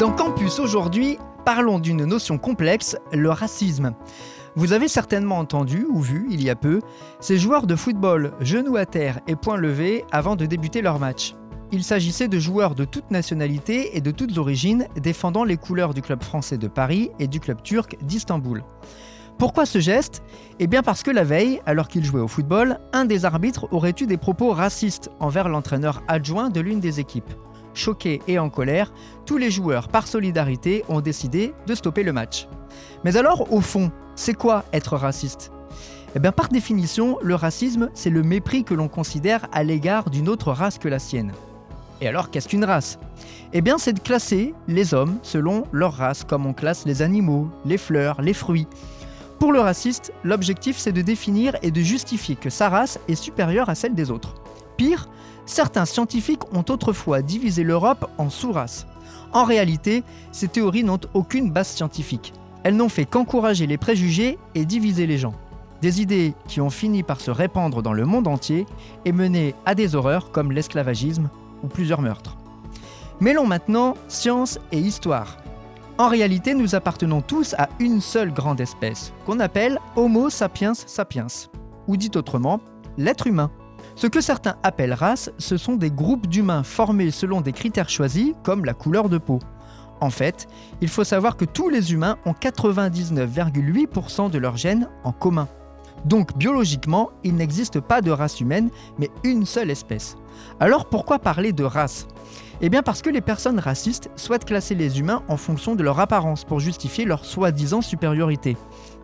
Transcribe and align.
Dans 0.00 0.12
Campus 0.12 0.60
aujourd'hui, 0.60 1.18
parlons 1.44 1.78
d'une 1.78 2.06
notion 2.06 2.38
complexe, 2.38 2.96
le 3.12 3.28
racisme. 3.28 3.92
Vous 4.56 4.72
avez 4.72 4.88
certainement 4.88 5.36
entendu 5.36 5.86
ou 5.90 6.00
vu 6.00 6.26
il 6.30 6.42
y 6.42 6.48
a 6.48 6.56
peu 6.56 6.80
ces 7.20 7.36
joueurs 7.36 7.66
de 7.66 7.76
football 7.76 8.32
genoux 8.40 8.76
à 8.76 8.86
terre 8.86 9.20
et 9.26 9.36
poings 9.36 9.58
levés 9.58 10.06
avant 10.10 10.36
de 10.36 10.46
débuter 10.46 10.80
leur 10.80 10.98
match. 10.98 11.34
Il 11.70 11.84
s'agissait 11.84 12.28
de 12.28 12.38
joueurs 12.38 12.74
de 12.74 12.86
toutes 12.86 13.10
nationalités 13.10 13.94
et 13.94 14.00
de 14.00 14.10
toutes 14.10 14.38
origines 14.38 14.88
défendant 14.96 15.44
les 15.44 15.58
couleurs 15.58 15.92
du 15.92 16.00
club 16.00 16.22
français 16.22 16.56
de 16.56 16.66
Paris 16.66 17.10
et 17.18 17.28
du 17.28 17.38
club 17.38 17.62
turc 17.62 17.98
d'Istanbul. 18.00 18.64
Pourquoi 19.38 19.66
ce 19.66 19.80
geste? 19.80 20.22
Eh 20.60 20.66
bien 20.66 20.82
parce 20.82 21.02
que 21.02 21.10
la 21.10 21.24
veille, 21.24 21.60
alors 21.66 21.88
qu'il 21.88 22.06
jouait 22.06 22.22
au 22.22 22.28
football, 22.28 22.78
un 22.94 23.04
des 23.04 23.26
arbitres 23.26 23.68
aurait 23.70 23.94
eu 24.00 24.06
des 24.06 24.16
propos 24.16 24.52
racistes 24.52 25.10
envers 25.20 25.50
l'entraîneur 25.50 26.02
adjoint 26.08 26.48
de 26.48 26.60
l'une 26.60 26.80
des 26.80 27.00
équipes. 27.00 27.34
Choqués 27.80 28.20
et 28.28 28.38
en 28.38 28.50
colère, 28.50 28.92
tous 29.24 29.38
les 29.38 29.50
joueurs, 29.50 29.88
par 29.88 30.06
solidarité, 30.06 30.84
ont 30.90 31.00
décidé 31.00 31.54
de 31.66 31.74
stopper 31.74 32.02
le 32.02 32.12
match. 32.12 32.46
Mais 33.04 33.16
alors, 33.16 33.50
au 33.50 33.62
fond, 33.62 33.90
c'est 34.16 34.34
quoi 34.34 34.64
être 34.74 34.98
raciste? 34.98 35.50
Eh 36.14 36.18
bien, 36.18 36.30
par 36.30 36.48
définition, 36.48 37.16
le 37.22 37.34
racisme, 37.34 37.88
c'est 37.94 38.10
le 38.10 38.22
mépris 38.22 38.64
que 38.64 38.74
l'on 38.74 38.88
considère 38.88 39.48
à 39.50 39.62
l'égard 39.62 40.10
d'une 40.10 40.28
autre 40.28 40.52
race 40.52 40.76
que 40.76 40.88
la 40.88 40.98
sienne. 40.98 41.32
Et 42.02 42.08
alors, 42.08 42.30
qu'est-ce 42.30 42.48
qu'une 42.48 42.66
race? 42.66 42.98
Eh 43.54 43.62
bien, 43.62 43.78
c'est 43.78 43.94
de 43.94 44.00
classer 44.00 44.52
les 44.68 44.92
hommes 44.92 45.16
selon 45.22 45.64
leur 45.72 45.94
race, 45.94 46.22
comme 46.24 46.44
on 46.44 46.52
classe 46.52 46.84
les 46.84 47.00
animaux, 47.00 47.48
les 47.64 47.78
fleurs, 47.78 48.20
les 48.20 48.34
fruits. 48.34 48.66
Pour 49.40 49.52
le 49.52 49.60
raciste, 49.60 50.12
l'objectif, 50.22 50.76
c'est 50.76 50.92
de 50.92 51.00
définir 51.00 51.56
et 51.62 51.70
de 51.70 51.80
justifier 51.80 52.36
que 52.36 52.50
sa 52.50 52.68
race 52.68 53.00
est 53.08 53.14
supérieure 53.14 53.70
à 53.70 53.74
celle 53.74 53.94
des 53.94 54.10
autres. 54.10 54.34
Pire, 54.76 55.08
certains 55.46 55.86
scientifiques 55.86 56.42
ont 56.52 56.64
autrefois 56.68 57.22
divisé 57.22 57.64
l'Europe 57.64 58.10
en 58.18 58.28
sous-races. 58.28 58.86
En 59.32 59.44
réalité, 59.44 60.04
ces 60.30 60.46
théories 60.46 60.84
n'ont 60.84 61.00
aucune 61.14 61.50
base 61.50 61.68
scientifique. 61.68 62.34
Elles 62.64 62.76
n'ont 62.76 62.90
fait 62.90 63.06
qu'encourager 63.06 63.66
les 63.66 63.78
préjugés 63.78 64.38
et 64.54 64.66
diviser 64.66 65.06
les 65.06 65.16
gens. 65.16 65.34
Des 65.80 66.02
idées 66.02 66.34
qui 66.46 66.60
ont 66.60 66.68
fini 66.68 67.02
par 67.02 67.22
se 67.22 67.30
répandre 67.30 67.80
dans 67.82 67.94
le 67.94 68.04
monde 68.04 68.28
entier 68.28 68.66
et 69.06 69.12
mener 69.12 69.54
à 69.64 69.74
des 69.74 69.94
horreurs 69.94 70.32
comme 70.32 70.52
l'esclavagisme 70.52 71.30
ou 71.62 71.68
plusieurs 71.68 72.02
meurtres. 72.02 72.36
Mêlons 73.20 73.46
maintenant 73.46 73.94
science 74.06 74.58
et 74.70 74.78
histoire. 74.78 75.38
En 76.00 76.08
réalité, 76.08 76.54
nous 76.54 76.74
appartenons 76.74 77.20
tous 77.20 77.54
à 77.58 77.68
une 77.78 78.00
seule 78.00 78.32
grande 78.32 78.62
espèce, 78.62 79.12
qu'on 79.26 79.38
appelle 79.38 79.78
Homo 79.96 80.30
sapiens 80.30 80.72
sapiens, 80.72 81.26
ou 81.88 81.98
dit 81.98 82.10
autrement, 82.14 82.58
l'être 82.96 83.26
humain. 83.26 83.50
Ce 83.96 84.06
que 84.06 84.22
certains 84.22 84.56
appellent 84.62 84.94
race, 84.94 85.30
ce 85.36 85.58
sont 85.58 85.76
des 85.76 85.90
groupes 85.90 86.26
d'humains 86.26 86.62
formés 86.62 87.10
selon 87.10 87.42
des 87.42 87.52
critères 87.52 87.90
choisis, 87.90 88.32
comme 88.44 88.64
la 88.64 88.72
couleur 88.72 89.10
de 89.10 89.18
peau. 89.18 89.40
En 90.00 90.08
fait, 90.08 90.48
il 90.80 90.88
faut 90.88 91.04
savoir 91.04 91.36
que 91.36 91.44
tous 91.44 91.68
les 91.68 91.92
humains 91.92 92.16
ont 92.24 92.32
99,8% 92.32 94.30
de 94.30 94.38
leurs 94.38 94.56
gènes 94.56 94.88
en 95.04 95.12
commun. 95.12 95.48
Donc 96.04 96.36
biologiquement, 96.36 97.10
il 97.24 97.34
n'existe 97.34 97.80
pas 97.80 98.00
de 98.00 98.10
race 98.10 98.40
humaine, 98.40 98.70
mais 98.98 99.10
une 99.24 99.46
seule 99.46 99.70
espèce. 99.70 100.16
Alors 100.58 100.86
pourquoi 100.86 101.18
parler 101.18 101.52
de 101.52 101.64
race? 101.64 102.06
Eh 102.62 102.68
bien 102.68 102.82
parce 102.82 103.00
que 103.00 103.10
les 103.10 103.22
personnes 103.22 103.58
racistes 103.58 104.10
souhaitent 104.16 104.44
classer 104.44 104.74
les 104.74 105.00
humains 105.00 105.22
en 105.28 105.36
fonction 105.36 105.74
de 105.74 105.82
leur 105.82 105.98
apparence 105.98 106.44
pour 106.44 106.60
justifier 106.60 107.06
leur 107.06 107.24
soi-disant 107.24 107.80
supériorité. 107.80 108.56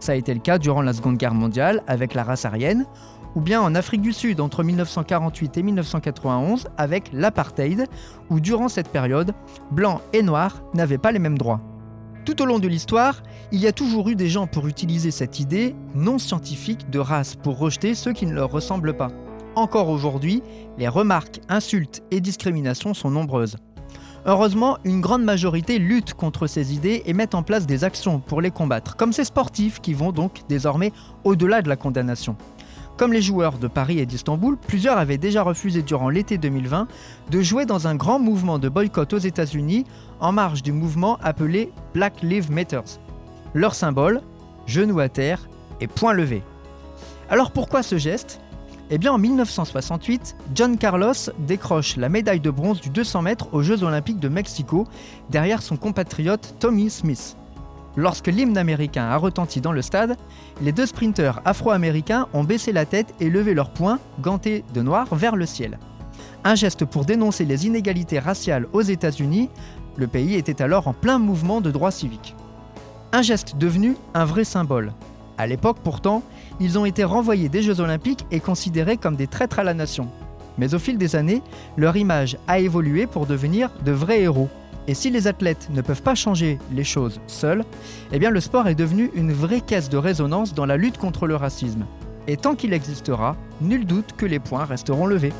Ça 0.00 0.12
a 0.12 0.16
été 0.16 0.34
le 0.34 0.40
cas 0.40 0.58
durant 0.58 0.82
la 0.82 0.92
Seconde 0.92 1.16
Guerre 1.16 1.34
mondiale 1.34 1.82
avec 1.86 2.14
la 2.14 2.24
race 2.24 2.44
aryenne, 2.44 2.84
ou 3.36 3.40
bien 3.40 3.60
en 3.60 3.74
Afrique 3.74 4.02
du 4.02 4.12
Sud 4.12 4.40
entre 4.40 4.62
1948 4.62 5.56
et 5.56 5.62
1991 5.62 6.68
avec 6.76 7.10
l'apartheid, 7.12 7.86
où 8.30 8.40
durant 8.40 8.68
cette 8.68 8.88
période, 8.88 9.34
blancs 9.70 10.00
et 10.12 10.22
noirs 10.22 10.62
n'avaient 10.74 10.98
pas 10.98 11.12
les 11.12 11.18
mêmes 11.18 11.38
droits. 11.38 11.60
Tout 12.24 12.40
au 12.40 12.46
long 12.46 12.58
de 12.58 12.68
l'histoire, 12.68 13.22
il 13.52 13.60
y 13.60 13.66
a 13.66 13.72
toujours 13.72 14.08
eu 14.08 14.16
des 14.16 14.30
gens 14.30 14.46
pour 14.46 14.66
utiliser 14.66 15.10
cette 15.10 15.40
idée 15.40 15.76
non 15.94 16.18
scientifique 16.18 16.88
de 16.88 16.98
race 16.98 17.36
pour 17.36 17.58
rejeter 17.58 17.94
ceux 17.94 18.14
qui 18.14 18.24
ne 18.24 18.32
leur 18.32 18.50
ressemblent 18.50 18.96
pas. 18.96 19.10
Encore 19.56 19.90
aujourd'hui, 19.90 20.42
les 20.78 20.88
remarques, 20.88 21.40
insultes 21.50 22.02
et 22.10 22.22
discriminations 22.22 22.94
sont 22.94 23.10
nombreuses. 23.10 23.56
Heureusement, 24.24 24.78
une 24.84 25.02
grande 25.02 25.22
majorité 25.22 25.78
lutte 25.78 26.14
contre 26.14 26.46
ces 26.46 26.72
idées 26.72 27.02
et 27.04 27.12
met 27.12 27.34
en 27.34 27.42
place 27.42 27.66
des 27.66 27.84
actions 27.84 28.20
pour 28.20 28.40
les 28.40 28.50
combattre, 28.50 28.96
comme 28.96 29.12
ces 29.12 29.24
sportifs 29.24 29.82
qui 29.82 29.92
vont 29.92 30.10
donc 30.10 30.40
désormais 30.48 30.92
au-delà 31.24 31.60
de 31.60 31.68
la 31.68 31.76
condamnation. 31.76 32.36
Comme 32.96 33.12
les 33.12 33.22
joueurs 33.22 33.58
de 33.58 33.66
Paris 33.66 33.98
et 33.98 34.06
d'Istanbul, 34.06 34.56
plusieurs 34.56 34.98
avaient 34.98 35.18
déjà 35.18 35.42
refusé 35.42 35.82
durant 35.82 36.08
l'été 36.08 36.38
2020 36.38 36.86
de 37.30 37.42
jouer 37.42 37.66
dans 37.66 37.88
un 37.88 37.96
grand 37.96 38.20
mouvement 38.20 38.60
de 38.60 38.68
boycott 38.68 39.12
aux 39.12 39.18
États-Unis 39.18 39.84
en 40.20 40.30
marge 40.30 40.62
du 40.62 40.70
mouvement 40.70 41.18
appelé 41.20 41.72
Black 41.92 42.22
Lives 42.22 42.52
Matter. 42.52 42.82
Leur 43.52 43.74
symbole, 43.74 44.22
genou 44.66 45.00
à 45.00 45.08
terre 45.08 45.48
et 45.80 45.88
point 45.88 46.12
levé. 46.12 46.42
Alors 47.30 47.50
pourquoi 47.50 47.82
ce 47.82 47.98
geste? 47.98 48.40
Eh 48.90 48.98
bien 48.98 49.12
en 49.12 49.18
1968, 49.18 50.36
John 50.54 50.78
Carlos 50.78 51.14
décroche 51.38 51.96
la 51.96 52.08
médaille 52.08 52.38
de 52.38 52.50
bronze 52.50 52.80
du 52.80 52.90
200 52.90 53.22
mètres 53.22 53.48
aux 53.52 53.62
Jeux 53.62 53.82
olympiques 53.82 54.20
de 54.20 54.28
Mexico 54.28 54.86
derrière 55.30 55.62
son 55.62 55.76
compatriote 55.76 56.54
Tommy 56.60 56.90
Smith. 56.90 57.36
Lorsque 57.96 58.26
l'hymne 58.26 58.58
américain 58.58 59.04
a 59.04 59.16
retenti 59.16 59.60
dans 59.60 59.72
le 59.72 59.82
stade, 59.82 60.16
les 60.60 60.72
deux 60.72 60.86
sprinteurs 60.86 61.40
afro-américains 61.44 62.26
ont 62.32 62.42
baissé 62.42 62.72
la 62.72 62.86
tête 62.86 63.14
et 63.20 63.30
levé 63.30 63.54
leurs 63.54 63.70
poings, 63.70 64.00
gantés 64.20 64.64
de 64.74 64.82
noir, 64.82 65.14
vers 65.14 65.36
le 65.36 65.46
ciel. 65.46 65.78
Un 66.42 66.56
geste 66.56 66.84
pour 66.84 67.04
dénoncer 67.04 67.44
les 67.44 67.66
inégalités 67.66 68.18
raciales 68.18 68.66
aux 68.72 68.82
États-Unis, 68.82 69.48
le 69.96 70.08
pays 70.08 70.34
était 70.34 70.60
alors 70.60 70.88
en 70.88 70.92
plein 70.92 71.18
mouvement 71.18 71.60
de 71.60 71.70
droits 71.70 71.92
civiques. 71.92 72.34
Un 73.12 73.22
geste 73.22 73.56
devenu 73.56 73.96
un 74.12 74.24
vrai 74.24 74.44
symbole. 74.44 74.92
À 75.38 75.46
l'époque 75.46 75.78
pourtant, 75.82 76.22
ils 76.60 76.78
ont 76.78 76.84
été 76.84 77.04
renvoyés 77.04 77.48
des 77.48 77.62
Jeux 77.62 77.80
olympiques 77.80 78.26
et 78.30 78.40
considérés 78.40 78.96
comme 78.96 79.16
des 79.16 79.28
traîtres 79.28 79.60
à 79.60 79.64
la 79.64 79.74
nation. 79.74 80.08
Mais 80.58 80.74
au 80.74 80.78
fil 80.78 80.98
des 80.98 81.16
années, 81.16 81.42
leur 81.76 81.96
image 81.96 82.36
a 82.46 82.58
évolué 82.58 83.06
pour 83.06 83.26
devenir 83.26 83.70
de 83.84 83.92
vrais 83.92 84.22
héros. 84.22 84.48
Et 84.86 84.94
si 84.94 85.10
les 85.10 85.26
athlètes 85.26 85.68
ne 85.70 85.80
peuvent 85.80 86.02
pas 86.02 86.14
changer 86.14 86.58
les 86.72 86.84
choses 86.84 87.20
seuls, 87.26 87.64
eh 88.12 88.18
bien 88.18 88.30
le 88.30 88.40
sport 88.40 88.68
est 88.68 88.74
devenu 88.74 89.10
une 89.14 89.32
vraie 89.32 89.62
caisse 89.62 89.88
de 89.88 89.96
résonance 89.96 90.54
dans 90.54 90.66
la 90.66 90.76
lutte 90.76 90.98
contre 90.98 91.26
le 91.26 91.36
racisme. 91.36 91.86
Et 92.26 92.36
tant 92.36 92.54
qu'il 92.54 92.72
existera, 92.72 93.36
nul 93.60 93.86
doute 93.86 94.14
que 94.16 94.26
les 94.26 94.38
points 94.38 94.64
resteront 94.64 95.06
levés. 95.06 95.32